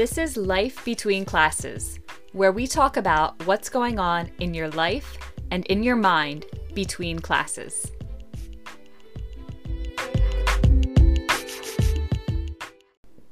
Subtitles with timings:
[0.00, 1.98] This is Life Between Classes,
[2.32, 5.18] where we talk about what's going on in your life
[5.50, 7.92] and in your mind between classes.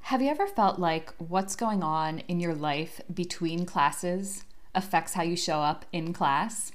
[0.00, 4.44] Have you ever felt like what's going on in your life between classes
[4.74, 6.72] affects how you show up in class?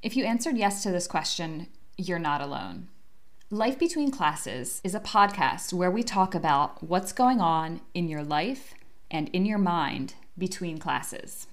[0.00, 1.66] If you answered yes to this question,
[1.98, 2.88] you're not alone.
[3.50, 8.22] Life Between Classes is a podcast where we talk about what's going on in your
[8.22, 8.72] life
[9.12, 11.46] and in your mind between classes.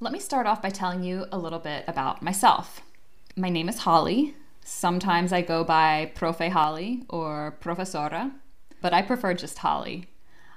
[0.00, 2.80] Let me start off by telling you a little bit about myself.
[3.36, 4.34] My name is Holly.
[4.64, 8.32] Sometimes I go by Profe Holly or Profesora,
[8.80, 10.06] but I prefer just Holly.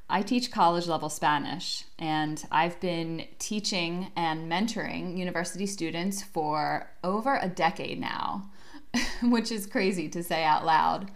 [0.10, 7.38] I teach college level Spanish, and I've been teaching and mentoring university students for over
[7.40, 8.50] a decade now,
[9.24, 11.12] which is crazy to say out loud.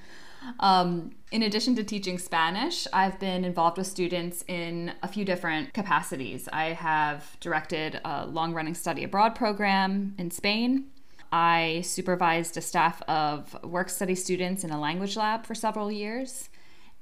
[0.60, 5.74] Um, in addition to teaching Spanish, I've been involved with students in a few different
[5.74, 6.48] capacities.
[6.54, 10.92] I have directed a long running study abroad program in Spain.
[11.32, 16.50] I supervised a staff of work study students in a language lab for several years.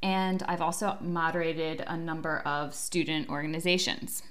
[0.02, 4.24] And I've also moderated a number of student organizations.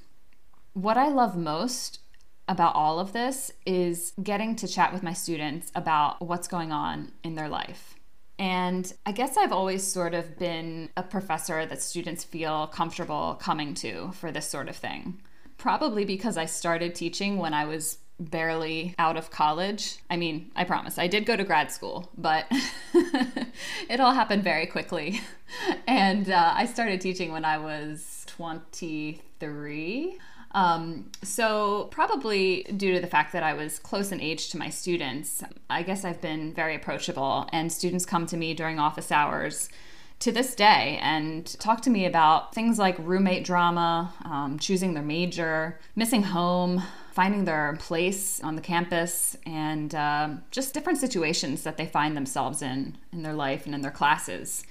[0.72, 2.00] What I love most
[2.48, 7.12] about all of this is getting to chat with my students about what's going on
[7.22, 7.99] in their life.
[8.40, 13.74] And I guess I've always sort of been a professor that students feel comfortable coming
[13.74, 15.20] to for this sort of thing.
[15.58, 19.98] Probably because I started teaching when I was barely out of college.
[20.08, 22.46] I mean, I promise, I did go to grad school, but
[23.90, 25.20] it all happened very quickly.
[25.88, 30.16] And uh, I started teaching when I was 23.
[30.52, 34.68] Um, so, probably due to the fact that I was close in age to my
[34.68, 39.68] students, I guess I've been very approachable, and students come to me during office hours
[40.20, 45.02] to this day and talk to me about things like roommate drama, um, choosing their
[45.02, 51.76] major, missing home, finding their place on the campus, and uh, just different situations that
[51.76, 54.64] they find themselves in in their life and in their classes.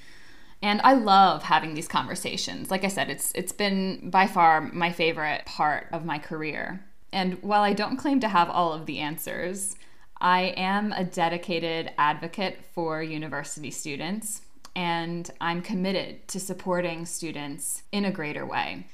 [0.61, 2.69] And I love having these conversations.
[2.69, 6.85] Like I said, it's it's been by far my favorite part of my career.
[7.11, 9.75] And while I don't claim to have all of the answers,
[10.21, 14.41] I am a dedicated advocate for university students,
[14.75, 18.87] and I'm committed to supporting students in a greater way.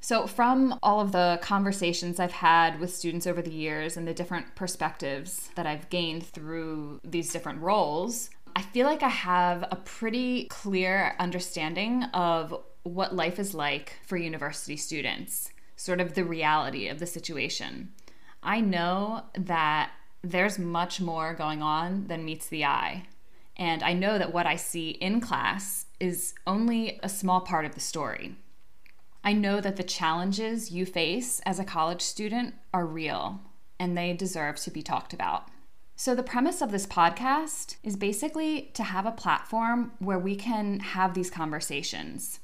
[0.00, 4.12] So, from all of the conversations I've had with students over the years and the
[4.12, 9.76] different perspectives that I've gained through these different roles, I feel like I have a
[9.76, 16.88] pretty clear understanding of what life is like for university students, sort of the reality
[16.88, 17.92] of the situation.
[18.42, 19.92] I know that
[20.22, 23.04] there's much more going on than meets the eye.
[23.56, 27.74] And I know that what I see in class is only a small part of
[27.74, 28.36] the story.
[29.24, 33.40] I know that the challenges you face as a college student are real
[33.78, 35.48] and they deserve to be talked about.
[36.04, 40.80] So, the premise of this podcast is basically to have a platform where we can
[40.80, 42.40] have these conversations,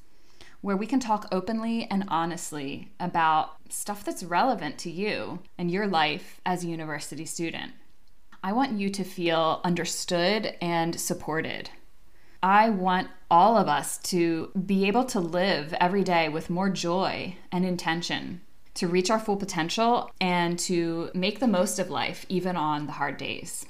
[0.61, 5.89] where we can talk openly and honestly about stuff that's relevant to you and your
[5.89, 7.73] life as a university student.
[8.45, 11.69] I want you to feel understood and supported.
[12.41, 17.35] I want all of us to be able to live every day with more joy
[17.51, 18.41] and intention
[18.79, 22.93] to reach our full potential and to make the most of life, even on the
[22.93, 23.67] hard days.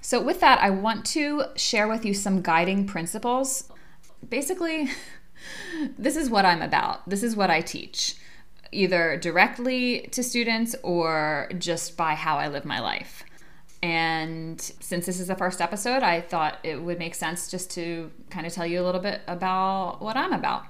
[0.00, 3.70] So, with that, I want to share with you some guiding principles.
[4.26, 4.88] Basically,
[5.98, 8.14] this is what I'm about, this is what I teach,
[8.72, 13.22] either directly to students or just by how I live my life.
[13.82, 18.10] And since this is the first episode, I thought it would make sense just to
[18.30, 20.64] kind of tell you a little bit about what I'm about.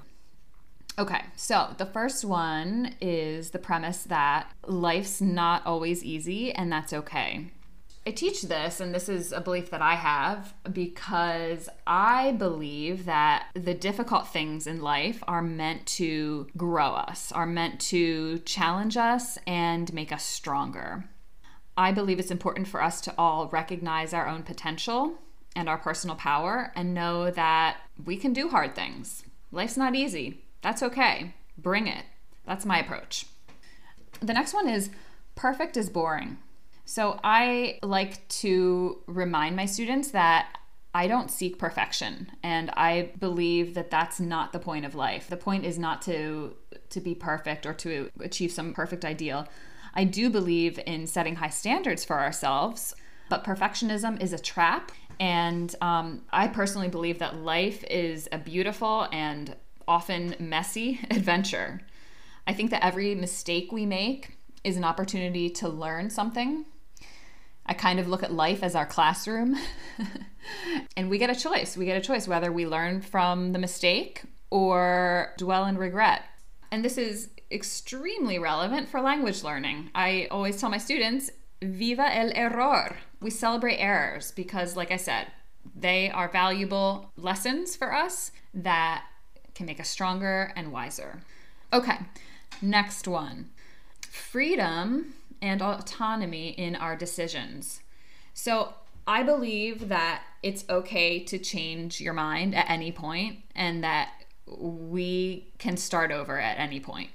[0.98, 6.94] Okay, so the first one is the premise that life's not always easy and that's
[6.94, 7.50] okay.
[8.06, 13.48] I teach this, and this is a belief that I have because I believe that
[13.54, 19.38] the difficult things in life are meant to grow us, are meant to challenge us
[19.44, 21.04] and make us stronger.
[21.76, 25.14] I believe it's important for us to all recognize our own potential
[25.56, 29.25] and our personal power and know that we can do hard things.
[29.50, 31.32] Life's not easy, that's okay.
[31.56, 32.04] Bring it.
[32.44, 33.26] That's my approach.
[34.18, 34.90] The next one is
[35.36, 36.38] perfect is boring.
[36.84, 40.58] So I like to remind my students that
[40.92, 45.28] I don't seek perfection and I believe that that's not the point of life.
[45.28, 46.56] The point is not to
[46.90, 49.46] to be perfect or to achieve some perfect ideal.
[49.94, 52.92] I do believe in setting high standards for ourselves,
[53.28, 54.90] but perfectionism is a trap.
[55.20, 59.54] And um, I personally believe that life is a beautiful and
[59.88, 61.81] often messy adventure.
[62.47, 66.65] I think that every mistake we make is an opportunity to learn something.
[67.65, 69.56] I kind of look at life as our classroom.
[70.97, 71.77] and we get a choice.
[71.77, 76.23] We get a choice whether we learn from the mistake or dwell in regret.
[76.71, 79.91] And this is extremely relevant for language learning.
[79.94, 81.31] I always tell my students,
[81.62, 82.97] viva el error.
[83.21, 85.29] We celebrate errors because, like I said,
[85.75, 89.05] they are valuable lessons for us that
[89.56, 91.23] can make us stronger and wiser.
[91.73, 91.99] Okay,
[92.62, 93.50] next one
[94.00, 97.81] freedom and autonomy in our decisions.
[98.32, 98.75] So,
[99.08, 104.11] I believe that it's okay to change your mind at any point and that
[104.47, 107.11] we can start over at any point.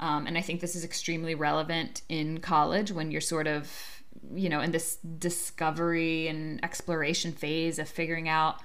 [0.00, 4.02] Um, and I think this is extremely relevant in college when you're sort of,
[4.34, 8.56] you know, in this discovery and exploration phase of figuring out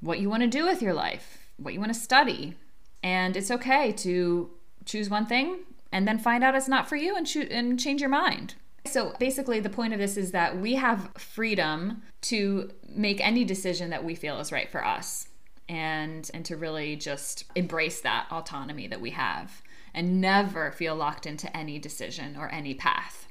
[0.00, 2.54] what you want to do with your life, what you want to study.
[3.02, 4.50] And it's okay to
[4.84, 5.60] choose one thing
[5.92, 8.54] and then find out it's not for you and, cho- and change your mind.
[8.86, 13.90] So basically, the point of this is that we have freedom to make any decision
[13.90, 15.28] that we feel is right for us
[15.68, 19.62] and and to really just embrace that autonomy that we have
[19.94, 23.28] and never feel locked into any decision or any path.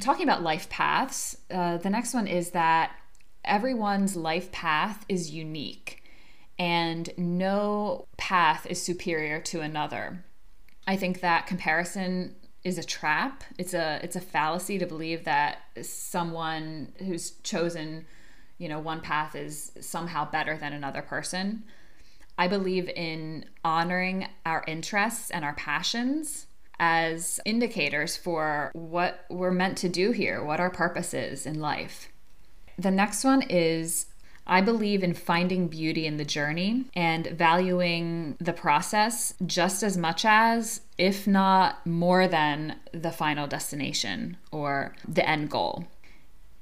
[0.00, 2.92] Talking about life paths, uh, the next one is that
[3.44, 5.99] everyone's life path is unique
[6.60, 10.22] and no path is superior to another.
[10.86, 13.42] I think that comparison is a trap.
[13.56, 18.04] It's a it's a fallacy to believe that someone who's chosen,
[18.58, 21.64] you know, one path is somehow better than another person.
[22.36, 26.46] I believe in honoring our interests and our passions
[26.78, 32.08] as indicators for what we're meant to do here, what our purpose is in life.
[32.78, 34.06] The next one is
[34.46, 40.24] I believe in finding beauty in the journey and valuing the process just as much
[40.24, 45.84] as, if not more than, the final destination or the end goal.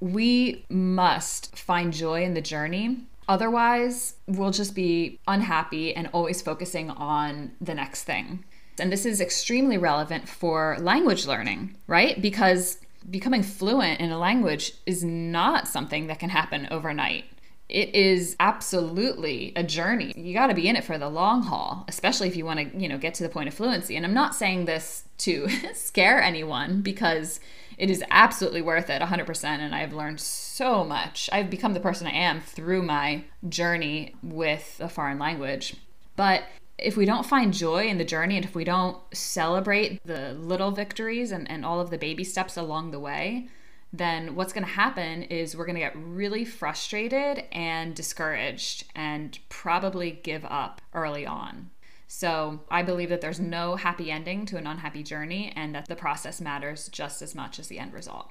[0.00, 3.04] We must find joy in the journey.
[3.28, 8.44] Otherwise, we'll just be unhappy and always focusing on the next thing.
[8.78, 12.20] And this is extremely relevant for language learning, right?
[12.20, 12.78] Because
[13.10, 17.25] becoming fluent in a language is not something that can happen overnight
[17.69, 20.12] it is absolutely a journey.
[20.17, 22.79] You got to be in it for the long haul, especially if you want to,
[22.79, 23.94] you know, get to the point of fluency.
[23.94, 27.41] And I'm not saying this to scare anyone because
[27.76, 31.29] it is absolutely worth it 100% and I've learned so much.
[31.31, 35.76] I've become the person I am through my journey with a foreign language.
[36.17, 36.44] But
[36.79, 40.71] if we don't find joy in the journey and if we don't celebrate the little
[40.71, 43.49] victories and, and all of the baby steps along the way,
[43.93, 49.38] then what's going to happen is we're going to get really frustrated and discouraged and
[49.49, 51.70] probably give up early on.
[52.11, 55.96] So, I believe that there's no happy ending to an unhappy journey and that the
[55.96, 58.31] process matters just as much as the end result.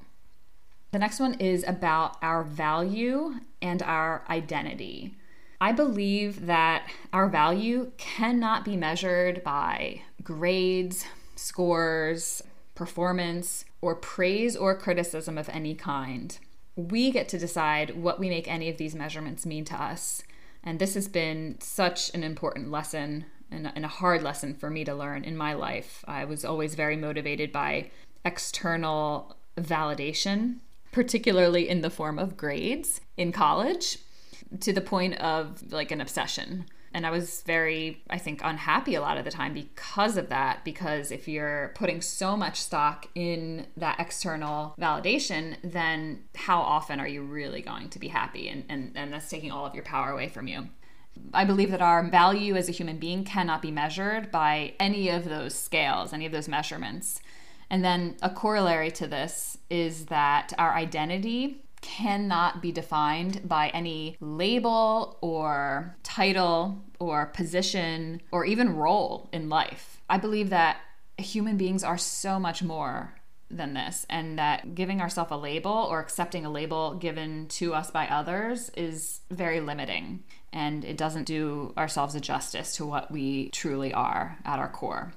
[0.91, 5.15] The next one is about our value and our identity.
[5.59, 11.05] I believe that our value cannot be measured by grades,
[11.35, 12.41] scores,
[12.77, 16.37] performance, or praise or criticism of any kind.
[16.75, 20.21] We get to decide what we make any of these measurements mean to us.
[20.63, 24.93] And this has been such an important lesson and a hard lesson for me to
[24.93, 26.03] learn in my life.
[26.07, 27.89] I was always very motivated by
[28.23, 30.57] external validation,
[30.91, 33.97] particularly in the form of grades in college,
[34.59, 36.65] to the point of like an obsession.
[36.97, 40.65] And I was very, I think, unhappy a lot of the time because of that.
[40.65, 47.07] Because if you're putting so much stock in that external validation, then how often are
[47.07, 48.49] you really going to be happy?
[48.49, 50.69] And, and, and that's taking all of your power away from you.
[51.35, 55.25] I believe that our value as a human being cannot be measured by any of
[55.25, 57.21] those scales, any of those measurements.
[57.69, 64.17] And then a corollary to this is that our identity cannot be defined by any
[64.19, 70.01] label or title or position or even role in life.
[70.09, 70.77] I believe that
[71.17, 73.13] human beings are so much more
[73.49, 77.89] than this, and that giving ourselves a label or accepting a label given to us
[77.89, 83.49] by others is very limiting, and it doesn't do ourselves a justice to what we
[83.51, 85.13] truly are at our core.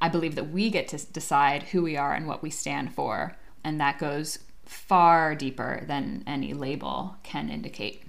[0.00, 3.36] I believe that we get to decide who we are and what we stand for,
[3.64, 8.04] and that goes far deeper than any label can indicate.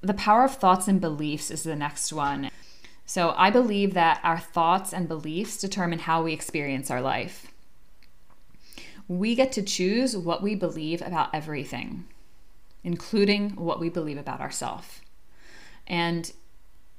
[0.00, 2.50] The power of thoughts and beliefs is the next one.
[3.06, 7.52] So, I believe that our thoughts and beliefs determine how we experience our life.
[9.08, 12.06] We get to choose what we believe about everything,
[12.82, 15.00] including what we believe about ourselves.
[15.86, 16.32] And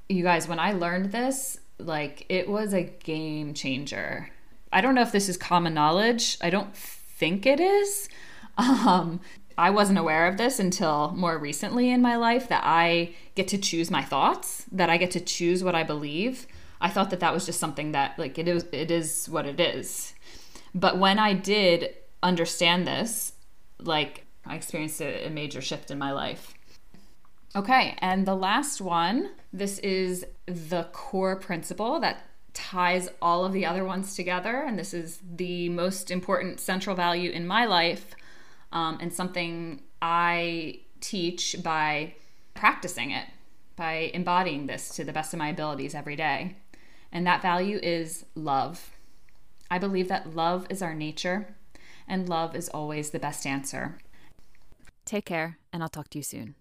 [0.10, 4.30] you guys, when I learned this, Like, it was a game changer.
[4.72, 6.38] I don't know if this is common knowledge.
[6.40, 8.10] I don't think it is.
[8.58, 9.20] Um,
[9.58, 13.58] I wasn't aware of this until more recently in my life that I get to
[13.58, 16.48] choose my thoughts, that I get to choose what I believe.
[16.82, 19.60] I thought that that was just something that like it is it is what it
[19.60, 20.14] is.
[20.76, 23.34] But when I did understand this,
[23.80, 26.54] like I experienced a, a major shift in my life.
[27.56, 33.66] Okay, and the last one, this is the core principle that ties all of the
[33.66, 34.64] other ones together.
[34.66, 38.16] And this is the most important central value in my life
[38.74, 42.16] um, and something I teach by
[42.56, 43.28] practicing it,
[43.76, 46.58] by embodying this to the best of my abilities every day.
[47.12, 48.90] And that value is love.
[49.72, 51.56] I believe that love is our nature,
[52.08, 54.00] and love is always the best answer.
[55.06, 56.56] Take care, and I'll talk to you soon.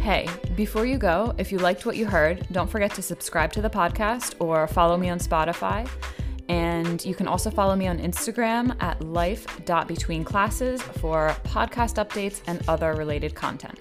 [0.00, 3.60] Hey, before you go, if you liked what you heard, don't forget to subscribe to
[3.60, 5.88] the podcast or follow me on Spotify.
[6.48, 12.94] And you can also follow me on Instagram at life.betweenclasses for podcast updates and other
[12.94, 13.78] related content.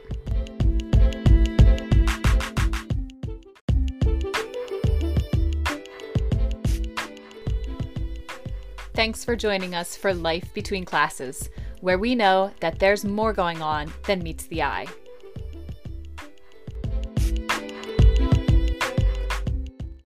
[8.94, 11.50] Thanks for joining us for Life Between Classes,
[11.82, 14.88] where we know that there's more going on than meets the eye.